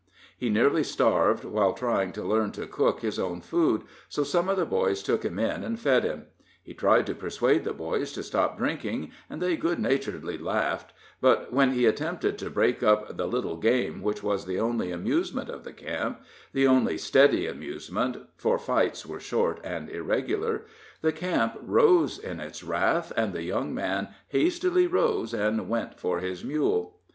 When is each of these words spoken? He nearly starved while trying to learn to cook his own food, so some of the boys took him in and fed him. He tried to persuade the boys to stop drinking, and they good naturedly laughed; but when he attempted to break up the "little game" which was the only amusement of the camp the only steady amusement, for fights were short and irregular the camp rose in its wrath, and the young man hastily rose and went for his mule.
He 0.35 0.49
nearly 0.49 0.83
starved 0.83 1.45
while 1.45 1.73
trying 1.73 2.11
to 2.13 2.23
learn 2.23 2.51
to 2.53 2.65
cook 2.65 3.01
his 3.01 3.19
own 3.19 3.39
food, 3.39 3.83
so 4.09 4.23
some 4.23 4.49
of 4.49 4.57
the 4.57 4.65
boys 4.65 5.03
took 5.03 5.23
him 5.23 5.37
in 5.37 5.63
and 5.63 5.79
fed 5.79 6.03
him. 6.03 6.25
He 6.63 6.73
tried 6.73 7.05
to 7.05 7.13
persuade 7.13 7.63
the 7.63 7.73
boys 7.73 8.11
to 8.13 8.23
stop 8.23 8.57
drinking, 8.57 9.11
and 9.29 9.39
they 9.39 9.55
good 9.55 9.77
naturedly 9.77 10.39
laughed; 10.39 10.91
but 11.21 11.53
when 11.53 11.73
he 11.73 11.85
attempted 11.85 12.39
to 12.39 12.49
break 12.49 12.81
up 12.81 13.15
the 13.15 13.27
"little 13.27 13.57
game" 13.57 14.01
which 14.01 14.23
was 14.23 14.45
the 14.47 14.59
only 14.59 14.91
amusement 14.91 15.49
of 15.51 15.63
the 15.63 15.71
camp 15.71 16.19
the 16.51 16.65
only 16.65 16.97
steady 16.97 17.45
amusement, 17.45 18.17
for 18.37 18.57
fights 18.57 19.05
were 19.05 19.19
short 19.19 19.59
and 19.63 19.87
irregular 19.91 20.65
the 21.03 21.11
camp 21.11 21.59
rose 21.61 22.17
in 22.17 22.39
its 22.39 22.63
wrath, 22.63 23.13
and 23.15 23.33
the 23.33 23.43
young 23.43 23.71
man 23.71 24.07
hastily 24.29 24.87
rose 24.87 25.31
and 25.31 25.69
went 25.69 25.99
for 25.99 26.21
his 26.21 26.43
mule. 26.43 26.97